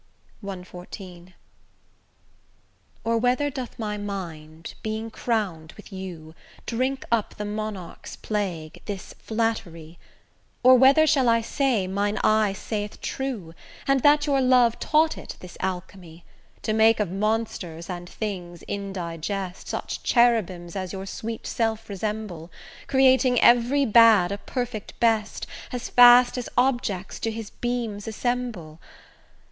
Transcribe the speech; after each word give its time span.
CXIV 0.43 1.33
Or 3.03 3.19
whether 3.19 3.51
doth 3.51 3.77
my 3.77 3.99
mind, 3.99 4.73
being 4.81 5.11
crown'd 5.11 5.73
with 5.73 5.93
you, 5.93 6.33
Drink 6.65 7.05
up 7.11 7.35
the 7.35 7.45
monarch's 7.45 8.15
plague, 8.15 8.81
this 8.85 9.13
flattery? 9.19 9.99
Or 10.63 10.73
whether 10.75 11.05
shall 11.05 11.29
I 11.29 11.41
say, 11.41 11.85
mine 11.85 12.17
eye 12.23 12.51
saith 12.51 12.99
true, 12.99 13.53
And 13.87 13.99
that 14.01 14.25
your 14.25 14.41
love 14.41 14.79
taught 14.79 15.19
it 15.19 15.37
this 15.39 15.55
alchemy, 15.59 16.25
To 16.63 16.73
make 16.73 16.99
of 16.99 17.11
monsters 17.11 17.87
and 17.87 18.09
things 18.09 18.63
indigest 18.67 19.67
Such 19.67 20.01
cherubins 20.01 20.75
as 20.75 20.91
your 20.93 21.05
sweet 21.05 21.45
self 21.45 21.87
resemble, 21.89 22.51
Creating 22.87 23.39
every 23.39 23.85
bad 23.85 24.31
a 24.31 24.39
perfect 24.39 24.99
best, 24.99 25.45
As 25.71 25.89
fast 25.89 26.39
as 26.39 26.49
objects 26.57 27.19
to 27.19 27.29
his 27.29 27.51
beams 27.51 28.07
assemble? 28.07 28.79